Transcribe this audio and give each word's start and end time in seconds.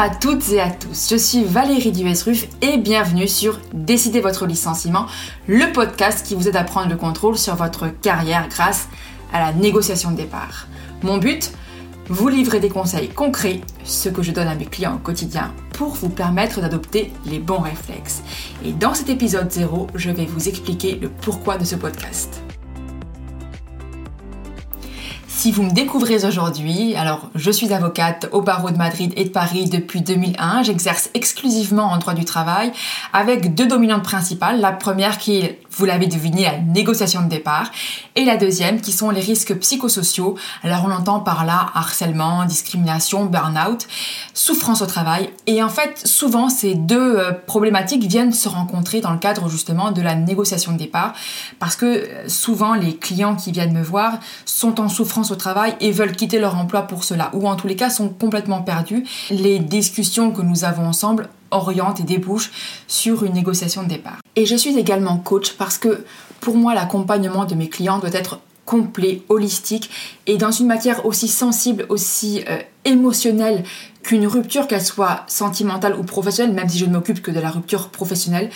à 0.00 0.08
toutes 0.08 0.50
et 0.50 0.60
à 0.60 0.70
tous, 0.70 1.08
je 1.10 1.16
suis 1.16 1.44
Valérie 1.44 1.92
Duesruf 1.92 2.46
et 2.62 2.78
bienvenue 2.78 3.28
sur 3.28 3.58
Décidez 3.74 4.20
votre 4.20 4.46
licenciement, 4.46 5.06
le 5.46 5.72
podcast 5.72 6.26
qui 6.26 6.34
vous 6.34 6.48
aide 6.48 6.56
à 6.56 6.64
prendre 6.64 6.88
le 6.88 6.96
contrôle 6.96 7.36
sur 7.36 7.54
votre 7.54 7.88
carrière 7.88 8.48
grâce 8.48 8.88
à 9.32 9.40
la 9.40 9.52
négociation 9.52 10.10
de 10.12 10.16
départ. 10.16 10.66
Mon 11.02 11.18
but 11.18 11.52
Vous 12.08 12.28
livrer 12.28 12.60
des 12.60 12.70
conseils 12.70 13.08
concrets, 13.08 13.60
ce 13.84 14.08
que 14.08 14.22
je 14.22 14.32
donne 14.32 14.48
à 14.48 14.54
mes 14.54 14.66
clients 14.66 14.96
au 14.96 14.98
quotidien, 14.98 15.52
pour 15.74 15.94
vous 15.94 16.08
permettre 16.08 16.60
d'adopter 16.60 17.12
les 17.26 17.38
bons 17.38 17.60
réflexes. 17.60 18.22
Et 18.64 18.72
dans 18.72 18.94
cet 18.94 19.10
épisode 19.10 19.50
0, 19.50 19.88
je 19.94 20.10
vais 20.10 20.26
vous 20.26 20.48
expliquer 20.48 20.96
le 20.96 21.08
pourquoi 21.08 21.58
de 21.58 21.64
ce 21.64 21.76
podcast. 21.76 22.42
Si 25.40 25.52
vous 25.52 25.62
me 25.62 25.70
découvrez 25.70 26.26
aujourd'hui, 26.26 26.94
alors 26.96 27.30
je 27.34 27.50
suis 27.50 27.72
avocate 27.72 28.28
au 28.30 28.42
barreau 28.42 28.70
de 28.70 28.76
Madrid 28.76 29.14
et 29.16 29.24
de 29.24 29.30
Paris 29.30 29.70
depuis 29.70 30.02
2001. 30.02 30.64
J'exerce 30.64 31.08
exclusivement 31.14 31.84
en 31.84 31.96
droit 31.96 32.12
du 32.12 32.26
travail 32.26 32.72
avec 33.14 33.54
deux 33.54 33.66
dominantes 33.66 34.02
principales. 34.02 34.60
La 34.60 34.70
première 34.70 35.16
qui 35.16 35.38
est, 35.38 35.62
vous 35.70 35.86
l'avez 35.86 36.08
deviné, 36.08 36.42
la 36.42 36.58
négociation 36.58 37.22
de 37.22 37.28
départ 37.30 37.70
et 38.16 38.26
la 38.26 38.36
deuxième 38.36 38.82
qui 38.82 38.92
sont 38.92 39.08
les 39.08 39.22
risques 39.22 39.54
psychosociaux. 39.54 40.36
Alors 40.62 40.84
on 40.86 40.90
entend 40.90 41.20
par 41.20 41.46
là 41.46 41.70
harcèlement, 41.72 42.44
discrimination, 42.44 43.24
burn-out, 43.24 43.88
souffrance 44.34 44.82
au 44.82 44.86
travail. 44.86 45.30
Et 45.46 45.62
en 45.62 45.70
fait, 45.70 46.06
souvent 46.06 46.50
ces 46.50 46.74
deux 46.74 47.16
euh, 47.16 47.32
problématiques 47.46 48.04
viennent 48.04 48.34
se 48.34 48.50
rencontrer 48.50 49.00
dans 49.00 49.12
le 49.12 49.18
cadre 49.18 49.48
justement 49.48 49.90
de 49.90 50.02
la 50.02 50.16
négociation 50.16 50.72
de 50.72 50.76
départ 50.76 51.14
parce 51.58 51.76
que 51.76 51.86
euh, 51.86 52.28
souvent 52.28 52.74
les 52.74 52.94
clients 52.94 53.36
qui 53.36 53.52
viennent 53.52 53.72
me 53.72 53.82
voir 53.82 54.18
sont 54.44 54.82
en 54.82 54.90
souffrance 54.90 55.29
travail 55.34 55.74
et 55.80 55.92
veulent 55.92 56.16
quitter 56.16 56.38
leur 56.38 56.56
emploi 56.56 56.82
pour 56.82 57.04
cela, 57.04 57.30
ou 57.34 57.48
en 57.48 57.56
tous 57.56 57.66
les 57.66 57.76
cas 57.76 57.90
sont 57.90 58.08
complètement 58.08 58.62
perdus. 58.62 59.04
Les 59.30 59.58
discussions 59.58 60.30
que 60.30 60.42
nous 60.42 60.64
avons 60.64 60.86
ensemble 60.86 61.28
orientent 61.50 62.00
et 62.00 62.04
débouchent 62.04 62.50
sur 62.86 63.24
une 63.24 63.32
négociation 63.32 63.82
de 63.82 63.88
départ. 63.88 64.18
Et 64.36 64.46
je 64.46 64.56
suis 64.56 64.78
également 64.78 65.16
coach 65.18 65.52
parce 65.52 65.78
que 65.78 66.04
pour 66.40 66.56
moi 66.56 66.74
l'accompagnement 66.74 67.44
de 67.44 67.54
mes 67.54 67.68
clients 67.68 67.98
doit 67.98 68.12
être 68.12 68.40
complet, 68.64 69.22
holistique 69.28 69.90
et 70.26 70.36
dans 70.36 70.52
une 70.52 70.68
matière 70.68 71.04
aussi 71.04 71.26
sensible, 71.26 71.86
aussi 71.88 72.44
euh, 72.48 72.58
émotionnelle 72.84 73.64
qu'une 74.02 74.26
rupture, 74.26 74.66
qu'elle 74.66 74.84
soit 74.84 75.24
sentimentale 75.26 75.94
ou 75.98 76.02
professionnelle, 76.02 76.54
même 76.54 76.68
si 76.68 76.78
je 76.78 76.86
ne 76.86 76.92
m'occupe 76.92 77.22
que 77.22 77.30
de 77.30 77.40
la 77.40 77.50
rupture 77.50 77.88
professionnelle, 77.90 78.50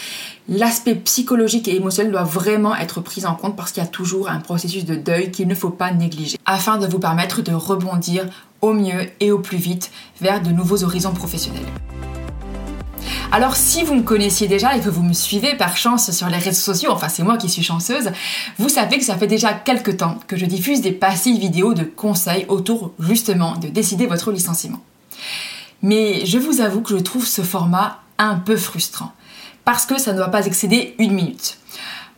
l'aspect 0.48 0.94
psychologique 0.94 1.68
et 1.68 1.76
émotionnel 1.76 2.12
doit 2.12 2.24
vraiment 2.24 2.74
être 2.74 3.00
pris 3.00 3.26
en 3.26 3.34
compte 3.34 3.56
parce 3.56 3.72
qu'il 3.72 3.82
y 3.82 3.86
a 3.86 3.88
toujours 3.88 4.28
un 4.28 4.40
processus 4.40 4.84
de 4.84 4.94
deuil 4.94 5.30
qu'il 5.30 5.48
ne 5.48 5.54
faut 5.54 5.70
pas 5.70 5.92
négliger, 5.92 6.38
afin 6.46 6.78
de 6.78 6.86
vous 6.86 6.98
permettre 6.98 7.42
de 7.42 7.52
rebondir 7.52 8.26
au 8.62 8.72
mieux 8.72 9.08
et 9.20 9.30
au 9.30 9.38
plus 9.38 9.58
vite 9.58 9.90
vers 10.20 10.42
de 10.42 10.50
nouveaux 10.50 10.82
horizons 10.84 11.12
professionnels. 11.12 11.66
Alors 13.32 13.56
si 13.56 13.82
vous 13.82 13.94
me 13.94 14.02
connaissiez 14.02 14.46
déjà 14.46 14.76
et 14.76 14.80
que 14.80 14.88
vous 14.88 15.02
me 15.02 15.12
suivez 15.12 15.56
par 15.56 15.76
chance 15.76 16.10
sur 16.12 16.28
les 16.28 16.38
réseaux 16.38 16.60
sociaux, 16.60 16.90
enfin 16.92 17.08
c'est 17.08 17.24
moi 17.24 17.36
qui 17.36 17.48
suis 17.48 17.64
chanceuse, 17.64 18.12
vous 18.58 18.68
savez 18.68 18.98
que 18.98 19.04
ça 19.04 19.16
fait 19.16 19.26
déjà 19.26 19.52
quelques 19.52 19.96
temps 19.96 20.18
que 20.26 20.36
je 20.36 20.46
diffuse 20.46 20.80
des 20.80 20.92
passées 20.92 21.32
vidéos 21.32 21.74
de 21.74 21.82
conseils 21.82 22.46
autour 22.48 22.92
justement 23.00 23.56
de 23.56 23.68
décider 23.68 24.06
votre 24.06 24.30
licenciement. 24.30 24.80
Mais 25.82 26.24
je 26.24 26.38
vous 26.38 26.60
avoue 26.60 26.80
que 26.80 26.96
je 26.96 27.02
trouve 27.02 27.26
ce 27.26 27.42
format 27.42 28.00
un 28.18 28.36
peu 28.36 28.56
frustrant, 28.56 29.12
parce 29.64 29.86
que 29.86 29.98
ça 29.98 30.12
ne 30.12 30.18
doit 30.18 30.30
pas 30.30 30.46
excéder 30.46 30.94
une 30.98 31.12
minute. 31.12 31.58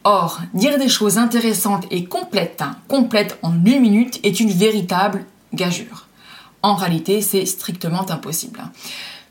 Or, 0.05 0.41
dire 0.55 0.79
des 0.79 0.89
choses 0.89 1.19
intéressantes 1.19 1.87
et 1.91 2.05
complètes, 2.05 2.63
hein, 2.63 2.77
complètes 2.87 3.39
en 3.43 3.53
une 3.53 3.81
minute, 3.81 4.21
est 4.23 4.39
une 4.39 4.53
véritable 4.53 5.25
gageure. 5.53 6.07
En 6.63 6.75
réalité, 6.75 7.23
c'est 7.23 7.45
strictement 7.45 8.09
impossible. 8.11 8.61
Hein. 8.63 8.71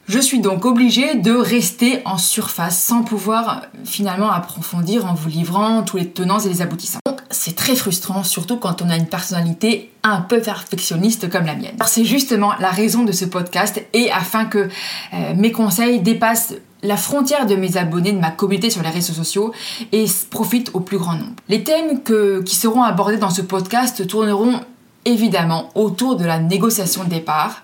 Je 0.08 0.20
suis 0.20 0.40
donc 0.40 0.66
obligée 0.66 1.16
de 1.16 1.32
rester 1.32 2.02
en 2.06 2.18
surface 2.18 2.80
sans 2.80 3.04
pouvoir 3.04 3.64
finalement 3.86 4.32
approfondir 4.32 5.06
en 5.06 5.14
vous 5.14 5.30
livrant 5.30 5.82
tous 5.84 5.98
les 5.98 6.10
tenants 6.10 6.40
et 6.40 6.50
les 6.50 6.62
aboutissants. 6.62 7.00
C'est 7.36 7.56
très 7.56 7.76
frustrant, 7.76 8.24
surtout 8.24 8.58
quand 8.58 8.82
on 8.82 8.90
a 8.90 8.96
une 8.96 9.08
personnalité 9.08 9.92
un 10.04 10.22
peu 10.22 10.40
perfectionniste 10.40 11.30
comme 11.30 11.46
la 11.46 11.56
mienne. 11.56 11.76
C'est 11.86 12.06
justement 12.06 12.54
la 12.60 12.70
raison 12.70 13.04
de 13.04 13.12
ce 13.12 13.26
podcast 13.26 13.84
et 13.94 14.10
afin 14.12 14.46
que 14.46 14.70
euh, 15.14 15.34
mes 15.36 15.52
conseils 15.52 16.00
dépassent 16.00 16.54
la 16.82 16.98
frontière 16.98 17.46
de 17.46 17.56
mes 17.56 17.78
abonnés, 17.78 18.14
de 18.14 18.20
ma 18.20 18.32
communauté 18.32 18.70
sur 18.70 18.84
les 18.84 18.90
réseaux 18.90 19.14
sociaux 19.14 19.52
et 19.92 20.06
profitent 20.30 20.72
au 20.74 20.80
plus 20.80 20.98
grand 20.98 21.14
nombre. 21.14 21.34
Les 21.50 21.64
thèmes 21.64 22.02
qui 22.44 22.56
seront 22.56 22.84
abordés 22.84 23.18
dans 23.18 23.30
ce 23.30 23.42
podcast 23.42 24.08
tourneront 24.08 24.62
évidemment 25.04 25.70
autour 25.76 26.16
de 26.16 26.26
la 26.26 26.40
négociation 26.40 27.04
de 27.04 27.10
départ, 27.10 27.62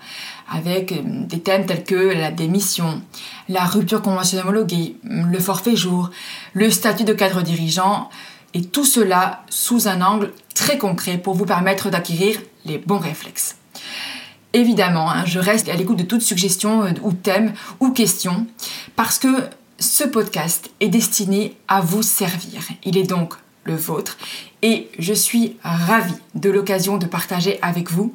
avec 0.53 0.91
euh, 0.91 0.97
des 1.03 1.39
thèmes 1.39 1.65
tels 1.65 1.83
que 1.83 1.95
la 1.95 2.31
démission, 2.31 3.01
la 3.47 3.63
rupture 3.63 4.01
conventionnelle 4.01 4.45
homologuée, 4.45 4.97
le 5.03 5.39
forfait 5.39 5.75
jour, 5.75 6.09
le 6.53 6.69
statut 6.69 7.03
de 7.03 7.13
cadre 7.13 7.41
dirigeant, 7.41 8.09
et 8.53 8.63
tout 8.63 8.85
cela 8.85 9.43
sous 9.49 9.87
un 9.87 10.01
angle 10.01 10.31
très 10.53 10.77
concret 10.77 11.17
pour 11.17 11.35
vous 11.35 11.45
permettre 11.45 11.89
d'acquérir 11.89 12.39
les 12.65 12.77
bons 12.77 12.99
réflexes. 12.99 13.55
Évidemment, 14.53 15.09
hein, 15.09 15.25
je 15.25 15.39
reste 15.39 15.69
à 15.69 15.75
l'écoute 15.75 15.97
de 15.97 16.03
toute 16.03 16.21
suggestion 16.21 16.83
euh, 16.83 16.91
ou 17.01 17.13
thème 17.13 17.53
ou 17.79 17.91
question 17.91 18.45
parce 18.95 19.17
que 19.17 19.49
ce 19.79 20.03
podcast 20.03 20.69
est 20.79 20.89
destiné 20.89 21.55
à 21.67 21.81
vous 21.81 22.03
servir. 22.03 22.61
Il 22.83 22.97
est 22.97 23.03
donc 23.03 23.35
le 23.63 23.75
vôtre 23.75 24.17
et 24.61 24.89
je 24.99 25.13
suis 25.13 25.57
ravie 25.63 26.13
de 26.35 26.49
l'occasion 26.49 26.97
de 26.97 27.05
partager 27.05 27.59
avec 27.61 27.89
vous 27.89 28.13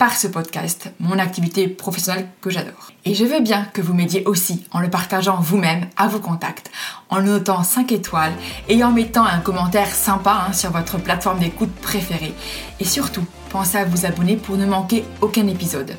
par 0.00 0.16
ce 0.16 0.28
podcast 0.28 0.90
mon 0.98 1.18
activité 1.18 1.68
professionnelle 1.68 2.26
que 2.40 2.48
j'adore. 2.48 2.90
Et 3.04 3.14
je 3.14 3.26
veux 3.26 3.40
bien 3.40 3.66
que 3.66 3.82
vous 3.82 3.92
m'aidiez 3.92 4.24
aussi 4.24 4.64
en 4.70 4.80
le 4.80 4.88
partageant 4.88 5.38
vous-même 5.38 5.88
à 5.94 6.08
vos 6.08 6.20
contacts, 6.20 6.70
en 7.10 7.20
notant 7.20 7.62
5 7.62 7.92
étoiles 7.92 8.32
et 8.70 8.82
en 8.82 8.92
mettant 8.92 9.26
un 9.26 9.40
commentaire 9.40 9.94
sympa 9.94 10.46
hein, 10.48 10.54
sur 10.54 10.70
votre 10.70 10.96
plateforme 10.96 11.40
d'écoute 11.40 11.74
préférée. 11.82 12.32
Et 12.80 12.86
surtout, 12.86 13.26
pensez 13.50 13.76
à 13.76 13.84
vous 13.84 14.06
abonner 14.06 14.38
pour 14.38 14.56
ne 14.56 14.64
manquer 14.64 15.04
aucun 15.20 15.46
épisode. 15.48 15.94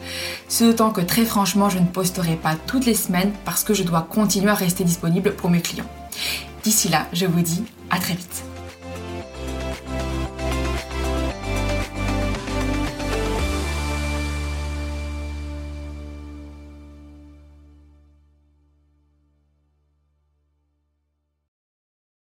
Ce 0.50 0.64
d'autant 0.64 0.90
que 0.90 1.02
très 1.02 1.24
franchement, 1.24 1.70
je 1.70 1.78
ne 1.78 1.86
posterai 1.86 2.38
pas 2.38 2.56
toutes 2.56 2.88
les 2.88 2.96
semaines 2.96 3.34
parce 3.46 3.64
que 3.64 3.76
je 3.76 3.84
dois 3.84 4.02
continuer 4.02 4.50
à 4.50 4.56
rester 4.56 4.84
disponible 4.84 5.36
pour 5.36 5.52
mes 5.52 5.62
clients. 5.62 5.90
D'ici 6.64 6.90
là, 6.90 7.06
je 7.14 7.28
vous 7.28 7.42
dis 7.42 7.64
à 7.92 8.00
très 8.00 8.16
vite. 8.16 8.51